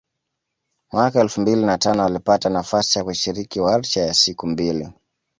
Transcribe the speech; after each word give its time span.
Mwaka 0.91 1.19
elfu 1.21 1.41
mbili 1.41 1.65
na 1.65 1.77
tano 1.77 2.05
alipata 2.05 2.49
nafasi 2.49 2.99
ya 2.99 3.05
kushiriki 3.05 3.59
warsha 3.59 4.01
ya 4.01 4.13
siku 4.13 4.47
mbili 4.47 4.89